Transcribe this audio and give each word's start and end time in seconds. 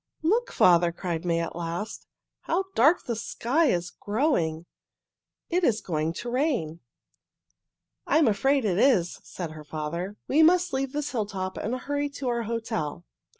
"Look, 0.23 0.51
father!" 0.51 0.91
cried 0.91 1.25
May 1.25 1.41
at 1.41 1.55
last. 1.55 2.07
"How 2.39 2.63
dark 2.73 3.03
the 3.05 3.15
sky 3.15 3.67
is 3.67 3.91
growing! 3.91 4.65
It 5.51 5.63
is 5.63 5.79
going 5.79 6.13
to 6.13 6.29
rain." 6.31 6.79
"I 8.07 8.17
am 8.17 8.27
afraid 8.27 8.65
it 8.65 8.79
is," 8.79 9.19
said 9.21 9.51
her 9.51 9.63
father. 9.63 10.17
"We 10.27 10.41
must 10.41 10.73
leave 10.73 10.93
this 10.93 11.11
hilltop 11.11 11.55
and 11.55 11.75
hurry 11.75 12.09
to 12.17 12.29
our 12.29 12.41
hotel." 12.45 13.05